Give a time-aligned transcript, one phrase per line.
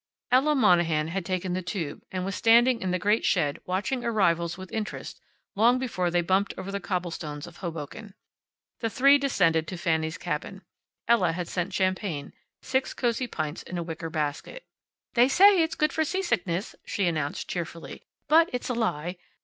[0.31, 4.57] Ella Monahan had taken the tube, and was standing in the great shed, watching arrivals
[4.57, 5.21] with interest,
[5.55, 8.15] long before they bumped over the cobblestones of Hoboken.
[8.79, 10.63] The three descended to Fanny's cabin.
[11.07, 12.33] Ella had sent champagne
[12.63, 14.65] six cosy pints in a wicker basket.
[15.13, 19.17] "They say it's good for seasickness," she announced, cheerfully, "but it's a lie.